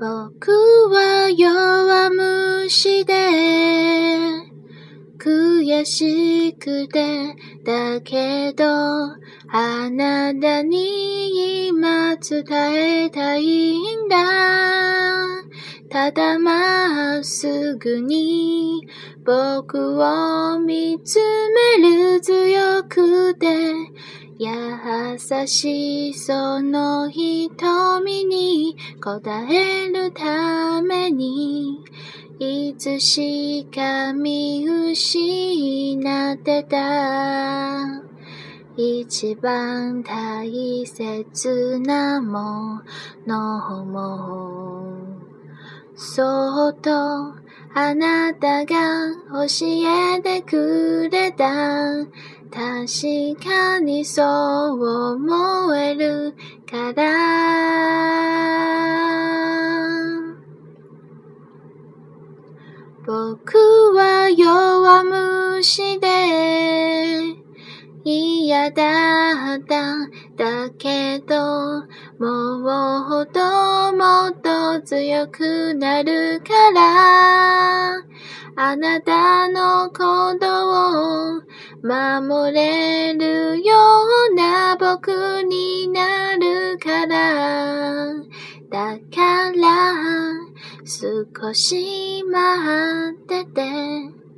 [0.00, 0.50] 僕
[0.88, 3.12] は弱虫で
[5.18, 12.44] 悔しくてだけどあなたに今伝
[13.04, 15.20] えたいんだ。
[15.90, 18.80] ただまっすぐに
[19.26, 21.18] 僕を見つ
[21.78, 23.48] める強くて
[24.42, 31.84] 優しいその瞳に答えるために
[32.38, 38.02] いつしか見失ってた。
[38.78, 42.80] 一番大切なも
[43.26, 44.94] のも
[45.94, 46.90] そっと
[47.74, 49.12] あなたが
[49.46, 49.66] 教
[50.16, 52.06] えてくれた。
[52.52, 56.34] 確かにそう思える
[56.68, 57.10] から。
[63.06, 63.56] 僕
[63.94, 65.04] は弱
[65.58, 67.40] 虫で
[68.04, 71.82] 嫌だっただけど
[72.18, 73.59] もっと
[74.82, 77.94] 強くなるから
[78.56, 81.42] あなたのことを
[81.82, 83.74] 守れるよ
[84.30, 88.14] うな僕になるから。
[88.70, 89.94] だから
[90.84, 94.29] 少し待ってて。